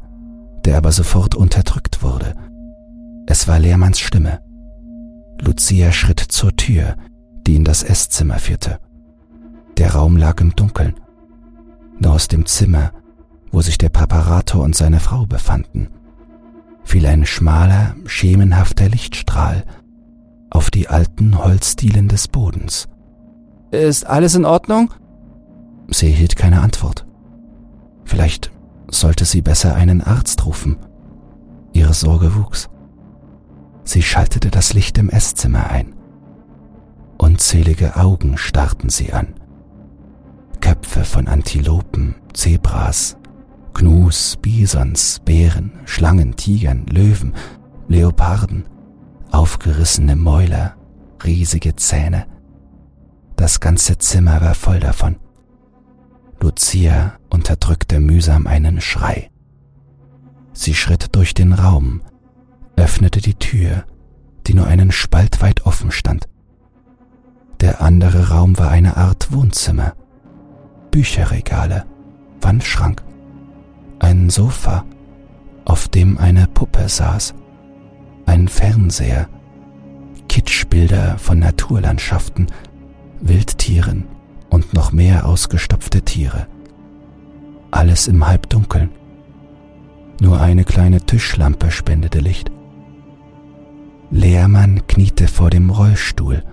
[0.65, 2.34] der aber sofort unterdrückt wurde.
[3.27, 4.39] Es war Lehrmanns Stimme.
[5.39, 6.95] Lucia schritt zur Tür,
[7.45, 8.80] die in das Esszimmer führte.
[9.77, 10.95] Der Raum lag im Dunkeln.
[11.99, 12.91] Nur aus dem Zimmer,
[13.51, 15.89] wo sich der Präparator und seine Frau befanden,
[16.84, 19.63] fiel ein schmaler, schemenhafter Lichtstrahl
[20.49, 22.88] auf die alten Holzdielen des Bodens.
[23.71, 24.93] Ist alles in Ordnung?
[25.89, 27.05] Sie erhielt keine Antwort.
[28.05, 28.51] Vielleicht
[28.89, 30.77] sollte sie besser einen Arzt rufen.
[31.73, 32.69] Ihre Sorge wuchs.
[33.83, 35.95] Sie schaltete das Licht im Esszimmer ein.
[37.17, 39.33] Unzählige Augen starrten sie an.
[40.62, 43.17] Köpfe von Antilopen, Zebras,
[43.73, 47.33] Gnus, Bisons, Bären, Schlangen, Tigern, Löwen,
[47.88, 48.65] Leoparden,
[49.32, 50.76] aufgerissene Mäuler,
[51.24, 52.26] riesige Zähne.
[53.36, 55.18] Das ganze Zimmer war voll davon.
[56.40, 59.30] Lucia unterdrückte mühsam einen Schrei.
[60.54, 62.02] Sie schritt durch den Raum,
[62.76, 63.86] öffnete die Tür,
[64.46, 66.28] die nur einen Spalt weit offen stand.
[67.60, 69.94] Der andere Raum war eine Art Wohnzimmer.
[70.92, 71.86] Bücherregale,
[72.42, 73.04] Wandschrank,
[74.00, 74.86] ein Sofa,
[75.66, 77.34] auf dem eine Puppe saß,
[78.28, 79.28] ein Fernseher,
[80.30, 82.48] Kitschbilder von Naturlandschaften,
[83.20, 84.06] Wildtieren
[84.50, 86.46] und noch mehr ausgestopfte Tiere.
[87.72, 88.92] Alles im Halbdunkeln.
[90.22, 92.52] Nur eine kleine Tischlampe spendete Licht.
[94.12, 96.44] Lehrmann kniete vor dem Rollstuhl,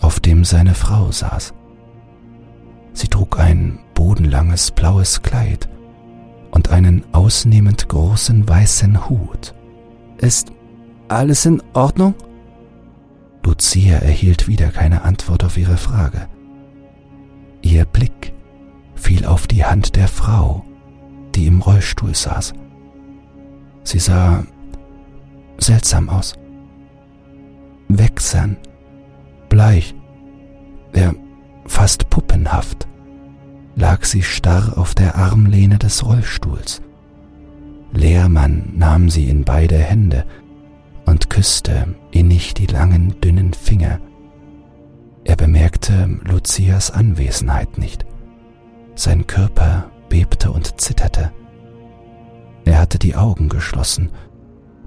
[0.00, 1.54] auf dem seine Frau saß.
[2.92, 5.68] Sie trug ein bodenlanges blaues Kleid
[6.50, 9.54] und einen ausnehmend großen weißen Hut.
[10.18, 10.52] Ist
[11.08, 12.14] alles in Ordnung?
[13.58, 16.28] Lucia erhielt wieder keine Antwort auf ihre Frage.
[17.62, 18.34] Ihr Blick
[18.94, 20.64] fiel auf die Hand der Frau,
[21.34, 22.52] die im Rollstuhl saß.
[23.84, 24.44] Sie sah
[25.56, 26.34] seltsam aus.
[27.88, 28.58] Wächsern,
[29.48, 29.94] bleich,
[30.94, 31.12] ja
[31.66, 32.86] fast puppenhaft,
[33.76, 36.82] lag sie starr auf der Armlehne des Rollstuhls.
[37.92, 40.26] Lehrmann nahm sie in beide Hände
[41.08, 43.98] und küsste innig die langen, dünnen Finger.
[45.24, 48.04] Er bemerkte Lucias Anwesenheit nicht.
[48.94, 51.32] Sein Körper bebte und zitterte.
[52.66, 54.10] Er hatte die Augen geschlossen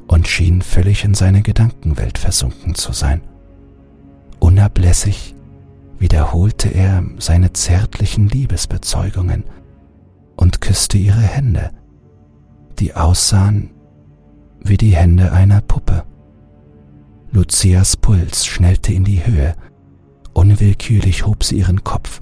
[0.08, 3.22] und schien völlig in seine Gedankenwelt versunken zu sein.
[4.40, 5.34] Unablässig
[5.98, 9.46] wiederholte er seine zärtlichen Liebesbezeugungen
[10.36, 11.72] und küsste ihre Hände,
[12.80, 13.72] die aussahen
[14.64, 16.04] wie die Hände einer Puppe.
[17.34, 19.56] Lucias Puls schnellte in die Höhe,
[20.34, 22.22] unwillkürlich hob sie ihren Kopf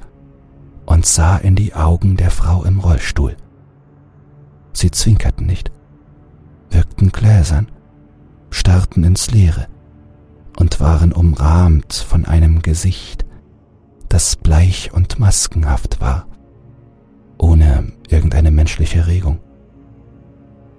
[0.86, 3.36] und sah in die Augen der Frau im Rollstuhl.
[4.72, 5.72] Sie zwinkerten nicht,
[6.70, 7.72] wirkten gläsern,
[8.52, 9.68] starrten ins Leere
[10.60, 13.26] und waren umrahmt von einem Gesicht,
[14.10, 16.28] das bleich und maskenhaft war,
[17.40, 19.40] ohne irgendeine menschliche Regung.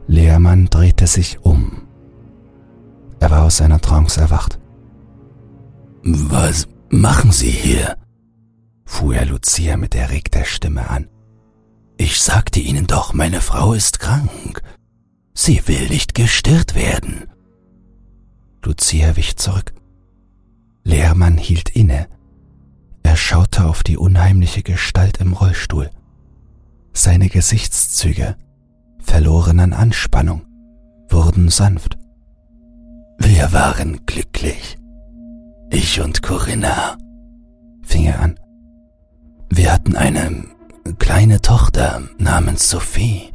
[0.07, 1.80] Lehrmann drehte sich um.
[3.21, 4.59] Er war aus seiner Trance erwacht.
[6.03, 7.97] Was machen Sie hier?
[8.85, 11.09] fuhr er Lucia mit erregter Stimme an.
[11.97, 14.63] Ich sagte Ihnen doch, meine Frau ist krank.
[15.35, 17.29] Sie will nicht gestirrt werden.
[18.65, 19.73] Lucia wich zurück.
[20.83, 22.09] Lehrmann hielt inne.
[23.03, 25.91] Er schaute auf die unheimliche Gestalt im Rollstuhl.
[26.93, 28.37] Seine Gesichtszüge
[28.99, 30.43] verloren an Anspannung,
[31.09, 32.00] wurden sanft.
[33.21, 34.77] Wir waren glücklich.
[35.71, 36.97] Ich und Corinna,
[37.83, 38.41] fing er an.
[39.51, 40.45] Wir hatten eine
[40.99, 43.31] kleine Tochter namens Sophie.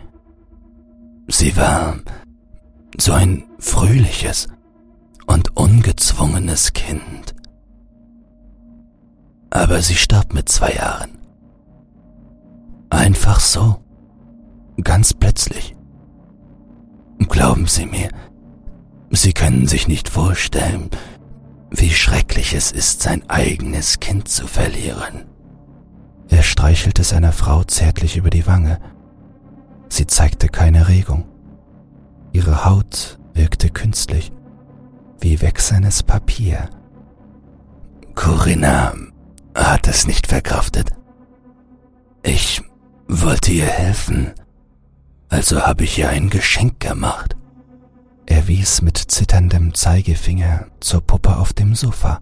[1.27, 1.97] Sie war
[2.97, 4.47] so ein fröhliches
[5.27, 7.35] und ungezwungenes Kind.
[9.49, 11.17] Aber sie starb mit zwei Jahren.
[12.89, 13.77] Einfach so
[14.81, 15.75] ganz plötzlich.
[17.29, 18.09] Glauben Sie mir,
[19.15, 20.89] Sie können sich nicht vorstellen,
[21.71, 25.23] wie schrecklich es ist, sein eigenes Kind zu verlieren.
[26.27, 28.77] Er streichelte seiner Frau zärtlich über die Wange.
[29.87, 31.23] Sie zeigte keine Regung.
[32.33, 34.33] Ihre Haut wirkte künstlich,
[35.21, 36.69] wie wächsernes Papier.
[38.15, 38.93] Corinna
[39.55, 40.89] hat es nicht verkraftet.
[42.21, 42.61] Ich
[43.07, 44.33] wollte ihr helfen,
[45.29, 47.35] also habe ich ihr ein Geschenk gemacht.
[48.25, 52.19] Er wies mit zitterndem Zeigefinger zur Puppe auf dem Sofa.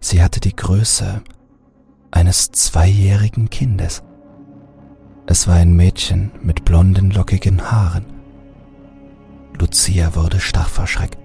[0.00, 1.22] Sie hatte die Größe
[2.10, 4.02] eines zweijährigen Kindes.
[5.26, 8.06] Es war ein Mädchen mit blonden, lockigen Haaren.
[9.58, 11.16] Lucia wurde starr vor Schreck.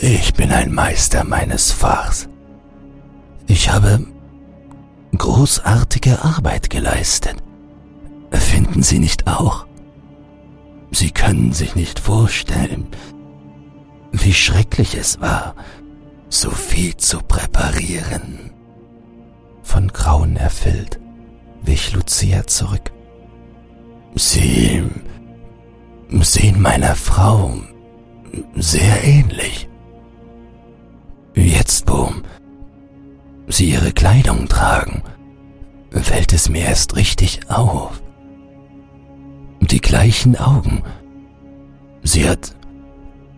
[0.00, 2.28] Ich bin ein Meister meines Fachs.
[3.46, 4.06] Ich habe
[5.16, 7.36] großartige Arbeit geleistet.
[8.30, 9.67] Finden Sie nicht auch?
[10.90, 12.86] Sie können sich nicht vorstellen,
[14.12, 15.54] wie schrecklich es war,
[16.28, 18.50] so viel zu präparieren.
[19.62, 20.98] Von Grauen erfüllt,
[21.62, 22.90] wich Lucia zurück.
[24.14, 24.82] Sie
[26.20, 27.52] sehen meiner Frau
[28.54, 29.68] sehr ähnlich.
[31.34, 32.10] Jetzt, wo
[33.46, 35.02] Sie ihre Kleidung tragen,
[35.90, 38.02] fällt es mir erst richtig auf
[39.60, 40.82] die gleichen Augen.
[42.02, 42.54] Sie hat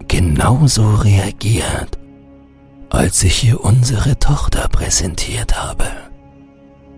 [0.08, 1.98] genauso reagiert,
[2.90, 5.86] als ich ihr unsere Tochter präsentiert habe.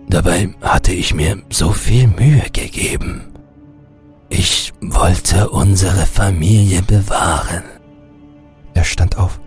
[0.09, 3.33] Dabei hatte ich mir so viel Mühe gegeben.
[4.29, 7.63] Ich wollte unsere Familie bewahren.
[8.73, 9.39] Er stand auf.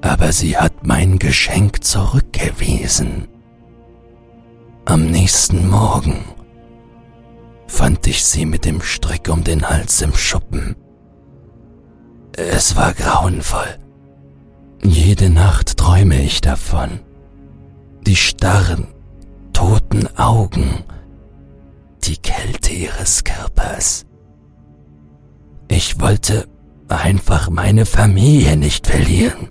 [0.00, 3.28] Aber sie hat mein Geschenk zurückgewiesen.
[4.84, 6.24] Am nächsten Morgen
[7.72, 10.76] fand ich sie mit dem Strick um den Hals im Schuppen.
[12.36, 13.78] Es war grauenvoll.
[14.82, 17.00] Jede Nacht träume ich davon.
[18.06, 18.88] Die starren,
[19.54, 20.84] toten Augen,
[22.04, 24.04] die Kälte ihres Körpers.
[25.68, 26.46] Ich wollte
[26.88, 29.48] einfach meine Familie nicht verlieren.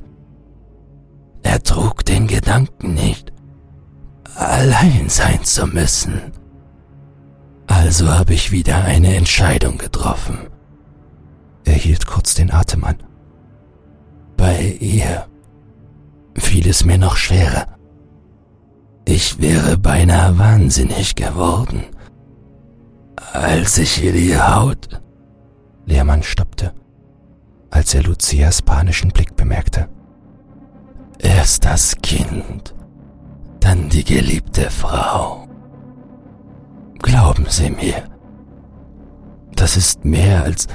[1.42, 3.34] Er trug den Gedanken nicht,
[4.36, 6.41] allein sein zu müssen.
[7.72, 10.50] Also habe ich wieder eine Entscheidung getroffen.
[11.64, 12.98] Er hielt kurz den Atem an.
[14.36, 15.26] Bei ihr
[16.36, 17.66] fiel es mir noch schwerer.
[19.06, 21.86] Ich wäre beinahe wahnsinnig geworden,
[23.32, 25.02] als ich ihr die Haut.
[25.86, 26.74] Lehrmann stoppte,
[27.70, 29.88] als er Lucias panischen Blick bemerkte.
[31.20, 32.76] Erst das Kind,
[33.62, 35.48] dann die geliebte Frau.
[37.02, 38.04] Glauben Sie mir,
[39.56, 40.68] das ist mehr als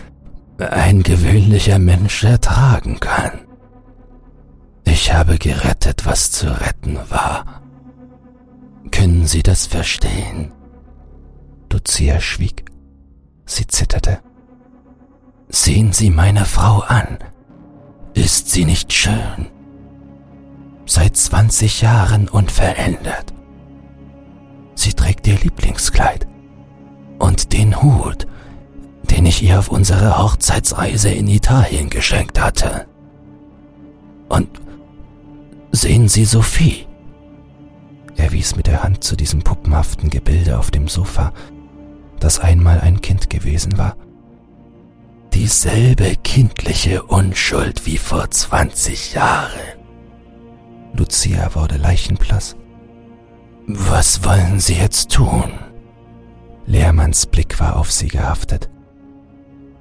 [0.58, 3.40] ein gewöhnlicher Mensch ertragen kann.
[4.84, 7.62] Ich habe gerettet, was zu retten war.
[8.90, 10.52] Können Sie das verstehen?
[11.76, 12.64] Lucia schwieg.
[13.44, 14.18] Sie zitterte.
[15.48, 17.18] Sehen Sie meine Frau an.
[18.14, 19.50] Ist sie nicht schön?
[20.84, 23.32] Seit 20 Jahren unverändert.
[24.76, 26.28] Sie trägt ihr Lieblingskleid
[27.18, 28.26] und den Hut,
[29.10, 32.86] den ich ihr auf unserer Hochzeitsreise in Italien geschenkt hatte.
[34.28, 34.48] Und
[35.72, 36.86] sehen Sie Sophie.
[38.16, 41.32] Er wies mit der Hand zu diesem puppenhaften Gebilde auf dem Sofa,
[42.20, 43.96] das einmal ein Kind gewesen war.
[45.32, 49.50] Dieselbe kindliche Unschuld wie vor 20 Jahren.
[50.94, 52.56] Lucia wurde leichenblass.
[53.68, 55.52] Was wollen Sie jetzt tun?
[56.66, 58.70] Lehrmanns Blick war auf sie gehaftet.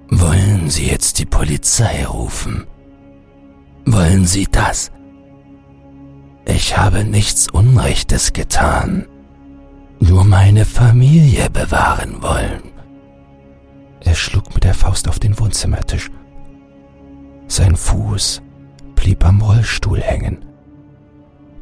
[0.10, 2.66] Wollen Sie jetzt die Polizei rufen?
[3.86, 4.92] Wollen Sie das?
[6.46, 9.08] Ich habe nichts Unrechtes getan,
[10.00, 12.72] nur meine Familie bewahren wollen.
[14.00, 16.10] Er schlug mit der Faust auf den Wohnzimmertisch.
[17.48, 18.42] Sein Fuß
[18.96, 20.44] blieb am Rollstuhl hängen.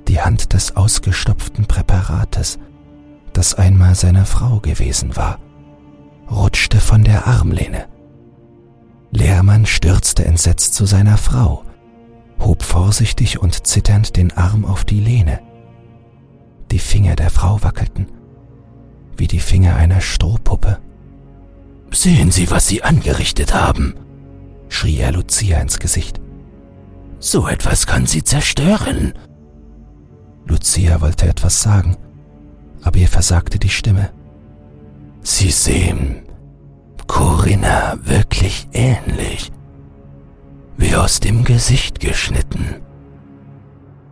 [0.07, 2.59] Die Hand des ausgestopften Präparates,
[3.33, 5.39] das einmal seiner Frau gewesen war,
[6.29, 7.87] rutschte von der Armlehne.
[9.11, 11.63] Lehrmann stürzte entsetzt zu seiner Frau,
[12.39, 15.39] hob vorsichtig und zitternd den Arm auf die Lehne.
[16.71, 18.07] Die Finger der Frau wackelten,
[19.17, 20.79] wie die Finger einer Strohpuppe.
[21.91, 23.93] Sehen Sie, was Sie angerichtet haben,
[24.67, 26.19] schrie er Lucia ins Gesicht.
[27.19, 29.13] So etwas kann sie zerstören.
[30.45, 31.97] Lucia wollte etwas sagen,
[32.81, 34.11] aber ihr versagte die Stimme.
[35.21, 36.23] Sie sehen
[37.07, 39.51] Corinna wirklich ähnlich
[40.77, 42.81] wie aus dem Gesicht geschnitten.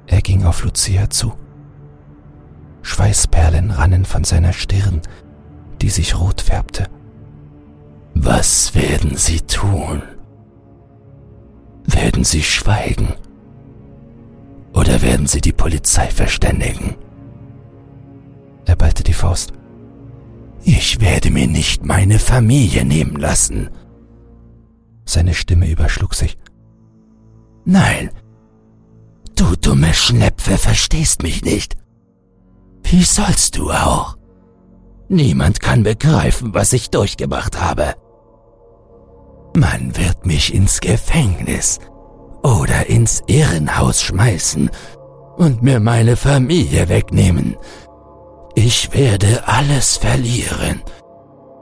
[0.08, 1.34] Er ging auf Lucia zu.
[2.84, 5.02] Schweißperlen rannen von seiner Stirn,
[5.82, 6.88] die sich rot färbte.
[8.13, 10.04] Was werden Sie tun?
[11.86, 13.15] Werden Sie schweigen?
[14.74, 16.96] Oder werden Sie die Polizei verständigen?
[18.66, 19.54] Er ballte die Faust.
[20.64, 23.70] Ich werde mir nicht meine Familie nehmen lassen.
[25.06, 26.38] Seine Stimme überschlug sich.
[27.66, 28.12] Nein,
[29.36, 31.78] du dumme Schnepfe verstehst mich nicht.
[32.84, 34.18] Wie sollst du auch?
[35.10, 37.96] Niemand kann begreifen, was ich durchgemacht habe.
[39.56, 41.80] Man wird mich ins Gefängnis
[42.43, 44.69] oder ins Irrenhaus schmeißen
[45.38, 47.58] und mir meine Familie wegnehmen.
[48.56, 50.82] Ich werde alles verlieren,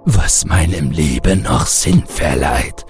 [0.05, 2.85] was meinem Leben noch Sinn verleiht.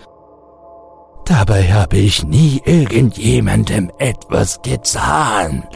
[1.26, 5.68] Dabei habe ich nie irgendjemandem etwas getan.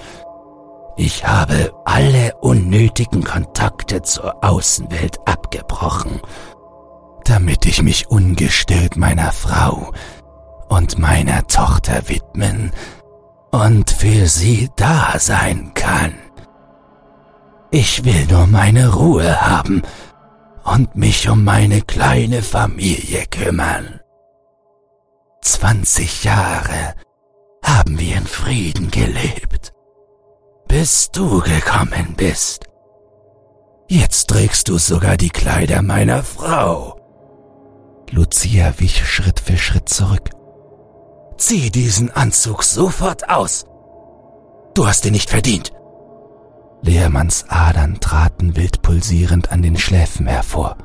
[0.97, 6.21] Ich habe alle unnötigen Kontakte zur Außenwelt abgebrochen,
[7.23, 9.91] damit ich mich ungestört meiner Frau
[10.73, 12.71] und meiner Tochter widmen
[13.51, 16.13] und für sie da sein kann.
[17.69, 19.83] Ich will nur meine Ruhe haben
[20.63, 23.99] und mich um meine kleine Familie kümmern.
[25.41, 26.95] 20 Jahre
[27.63, 29.73] haben wir in Frieden gelebt,
[30.67, 32.65] bis du gekommen bist.
[33.89, 36.97] Jetzt trägst du sogar die Kleider meiner Frau.
[38.09, 40.29] Lucia wich Schritt für Schritt zurück.
[41.37, 43.65] Zieh diesen Anzug sofort aus.
[44.73, 45.71] Du hast ihn nicht verdient.
[46.81, 50.77] Lehrmanns Adern traten wild pulsierend an den Schläfen hervor.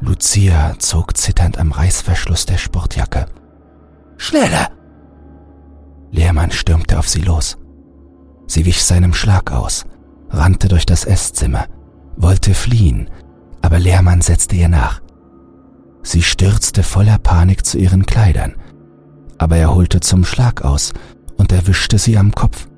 [0.00, 3.26] Lucia zog zitternd am Reißverschluss der Sportjacke.
[4.16, 4.68] Schneller!
[6.10, 7.58] Lehrmann stürmte auf sie los.
[8.46, 9.84] Sie wich seinem Schlag aus,
[10.30, 11.66] rannte durch das Esszimmer,
[12.16, 13.10] wollte fliehen,
[13.62, 15.00] aber Lehrmann setzte ihr nach.
[16.02, 18.54] Sie stürzte voller Panik zu ihren Kleidern,
[19.40, 20.92] aber er holte zum Schlag aus
[21.38, 22.68] und erwischte sie am Kopf.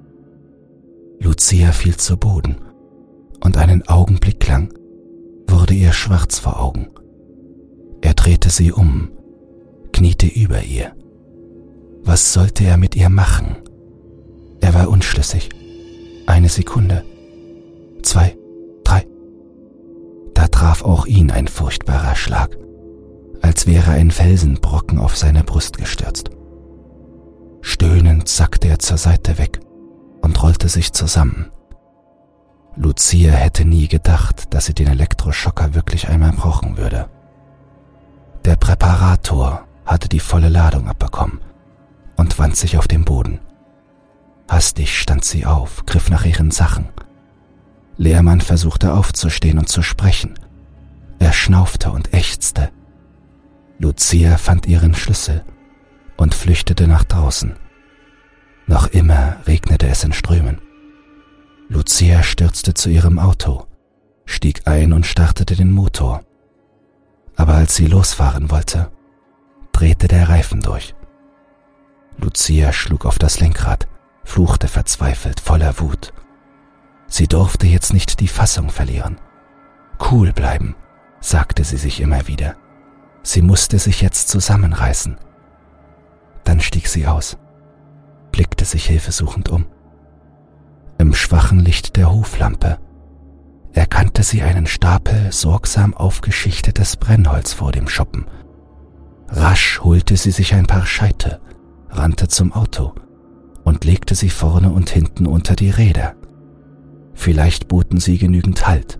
[1.18, 2.56] Lucia fiel zu Boden,
[3.42, 4.72] und einen Augenblick lang
[5.48, 6.86] wurde ihr schwarz vor Augen.
[8.00, 9.10] Er drehte sie um,
[9.92, 10.92] kniete über ihr.
[12.04, 13.56] Was sollte er mit ihr machen?
[14.60, 15.48] Er war unschlüssig.
[16.26, 17.04] Eine Sekunde.
[18.04, 18.36] Zwei.
[18.84, 19.04] Drei.
[20.34, 22.56] Da traf auch ihn ein furchtbarer Schlag,
[23.40, 26.31] als wäre ein Felsenbrocken auf seine Brust gestürzt.
[27.82, 29.58] Stöhnend sackte er zur Seite weg
[30.20, 31.50] und rollte sich zusammen.
[32.76, 37.10] Lucia hätte nie gedacht, dass sie den Elektroschocker wirklich einmal brauchen würde.
[38.44, 41.40] Der Präparator hatte die volle Ladung abbekommen
[42.16, 43.40] und wand sich auf den Boden.
[44.48, 46.86] Hastig stand sie auf, griff nach ihren Sachen.
[47.96, 50.38] Lehrmann versuchte aufzustehen und zu sprechen.
[51.18, 52.70] Er schnaufte und ächzte.
[53.78, 55.42] Lucia fand ihren Schlüssel
[56.16, 57.56] und flüchtete nach draußen.
[58.66, 60.60] Noch immer regnete es in Strömen.
[61.68, 63.66] Lucia stürzte zu ihrem Auto,
[64.24, 66.22] stieg ein und startete den Motor.
[67.36, 68.90] Aber als sie losfahren wollte,
[69.72, 70.94] drehte der Reifen durch.
[72.18, 73.88] Lucia schlug auf das Lenkrad,
[74.24, 76.12] fluchte verzweifelt, voller Wut.
[77.06, 79.18] Sie durfte jetzt nicht die Fassung verlieren.
[80.10, 80.76] Cool bleiben,
[81.20, 82.56] sagte sie sich immer wieder.
[83.22, 85.16] Sie musste sich jetzt zusammenreißen.
[86.44, 87.38] Dann stieg sie aus,
[88.32, 89.66] blickte sich hilfesuchend um.
[90.98, 92.78] Im schwachen Licht der Hoflampe
[93.72, 98.26] erkannte sie einen Stapel sorgsam aufgeschichtetes Brennholz vor dem Schuppen.
[99.28, 101.40] Rasch holte sie sich ein paar Scheite,
[101.88, 102.94] rannte zum Auto
[103.64, 106.14] und legte sie vorne und hinten unter die Räder.
[107.14, 108.98] Vielleicht boten sie genügend Halt.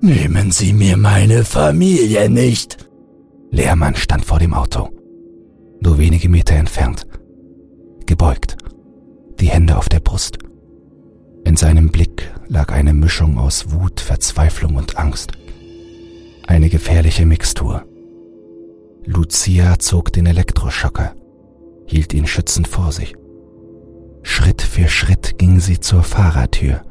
[0.00, 2.88] Nehmen Sie mir meine Familie nicht!
[3.50, 4.88] Lehrmann stand vor dem Auto,
[5.80, 7.06] nur wenige Meter entfernt,
[8.10, 8.56] gebeugt,
[9.38, 10.38] die Hände auf der Brust.
[11.44, 15.32] In seinem Blick lag eine Mischung aus Wut, Verzweiflung und Angst.
[16.48, 17.84] Eine gefährliche Mixtur.
[19.04, 21.14] Lucia zog den Elektroschocker,
[21.86, 23.14] hielt ihn schützend vor sich.
[24.22, 26.82] Schritt für Schritt ging sie zur Fahrertür.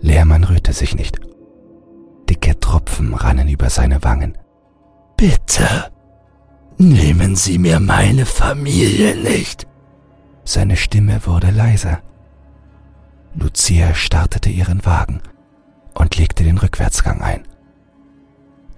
[0.00, 1.20] Lehrmann rührte sich nicht.
[2.28, 4.36] Dicke Tropfen rannen über seine Wangen.
[5.16, 5.68] Bitte,
[6.78, 9.68] nehmen Sie mir meine Familie nicht.
[10.48, 12.00] Seine Stimme wurde leiser.
[13.34, 15.20] Lucia startete ihren Wagen
[15.92, 17.42] und legte den Rückwärtsgang ein.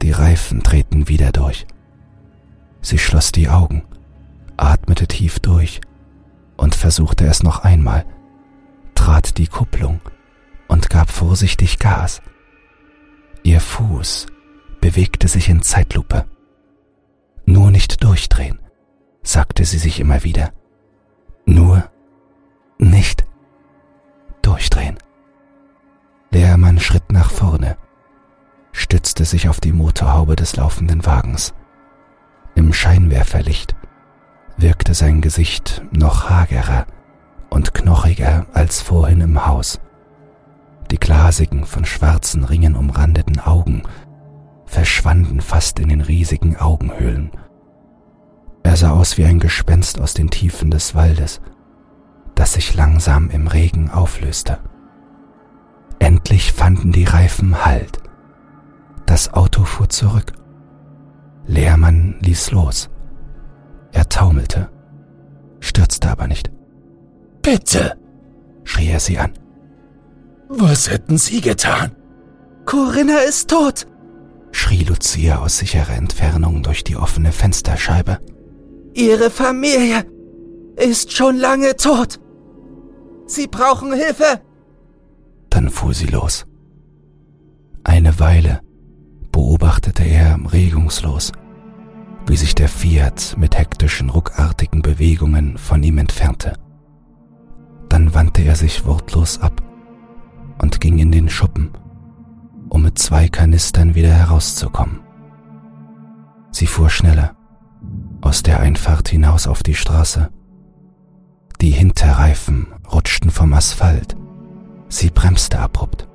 [0.01, 1.67] Die Reifen drehten wieder durch.
[2.81, 3.85] Sie schloss die Augen,
[4.57, 5.83] atmete tief durch
[6.57, 8.07] und versuchte es noch einmal,
[8.95, 10.01] trat die Kupplung
[10.69, 12.23] und gab vorsichtig Gas.
[13.43, 14.27] Ihr Fuß
[14.81, 16.25] bewegte sich in Zeitlupe.
[17.45, 18.59] Nur nicht durchdrehen,
[19.23, 20.55] sagte sie sich immer wieder.
[21.49, 21.89] Nur
[22.79, 23.27] nicht
[24.43, 24.99] durchdrehen.
[26.31, 27.79] Der Mann schritt nach vorne,
[28.73, 31.55] stützte sich auf die Motorhaube des laufenden Wagens.
[32.55, 33.75] Im Scheinwerferlicht
[34.59, 36.85] wirkte sein Gesicht noch hagerer
[37.49, 39.81] und knochiger als vorhin im Haus.
[40.91, 43.85] Die glasigen, von schwarzen Ringen umrandeten Augen
[44.67, 47.31] verschwanden fast in den riesigen Augenhöhlen.
[48.69, 51.41] Er sah aus wie ein Gespenst aus den Tiefen des Waldes,
[52.35, 54.59] das sich langsam im Regen auflöste.
[55.99, 57.99] Endlich fanden die Reifen Halt.
[59.07, 60.35] Das Auto fuhr zurück.
[61.47, 62.91] Lehrmann ließ los.
[63.93, 64.69] Er taumelte,
[65.61, 66.51] stürzte aber nicht.
[67.41, 67.97] Bitte,
[68.65, 69.33] schrie er sie an.
[70.51, 71.93] Was hätten Sie getan?
[72.67, 73.87] Corinna ist tot,
[74.53, 78.19] schrie Lucia aus sicherer Entfernung durch die offene Fensterscheibe.
[78.99, 80.05] Ihre Familie
[80.75, 82.19] ist schon lange tot.
[83.27, 84.41] Sie brauchen Hilfe.
[85.51, 86.47] Dann fuhr sie los.
[87.85, 88.61] Eine Weile
[89.31, 91.31] beobachtete er regungslos,
[92.27, 96.55] wie sich der Fiat mit hektischen, ruckartigen Bewegungen von ihm entfernte.
[97.89, 99.63] Dann wandte er sich wortlos ab
[100.61, 101.71] und ging in den Schuppen,
[102.69, 104.99] um mit zwei Kanistern wieder herauszukommen.
[106.51, 107.38] Sie fuhr schneller,
[108.21, 110.31] aus der Einfahrt hinaus auf die Straße.
[111.61, 114.17] Die Hinterreifen rutschten vom Asphalt.
[114.89, 116.09] Sie bremste abrupt.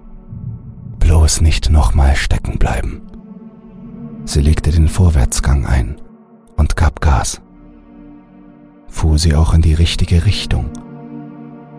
[0.99, 3.01] Bloß nicht nochmal stecken bleiben.
[4.25, 6.01] Sie legte den Vorwärtsgang ein
[6.55, 7.41] und gab Gas.
[8.87, 10.69] Fuhr sie auch in die richtige Richtung.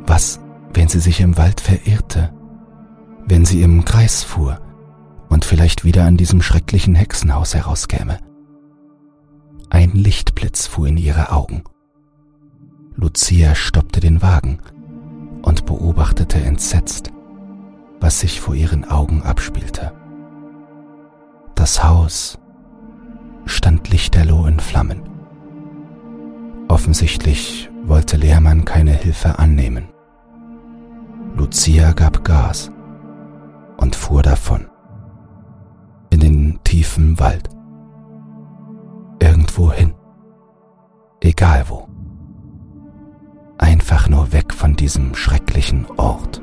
[0.07, 0.41] Was,
[0.75, 2.35] wenn sie sich im Wald verirrte?
[3.27, 4.61] Wenn sie im Kreis fuhr
[5.31, 8.19] und vielleicht wieder an diesem schrecklichen Hexenhaus herauskäme?
[9.75, 11.65] Ein Lichtblitz fuhr in ihre Augen.
[12.95, 14.61] Lucia stoppte den Wagen
[15.43, 17.11] und beobachtete entsetzt,
[17.99, 19.93] was sich vor ihren Augen abspielte.
[21.57, 22.39] Das Haus
[23.47, 25.03] stand lichterloh in Flammen.
[26.69, 29.89] Offensichtlich wollte Lehrmann keine Hilfe annehmen.
[31.35, 32.71] Lucia gab Gas
[33.79, 34.69] und fuhr davon.
[36.11, 37.49] In den tiefen Wald.
[39.55, 39.95] Irgendwo hin.
[41.21, 41.89] Egal wo.
[43.57, 46.43] Einfach nur weg von diesem schrecklichen Ort.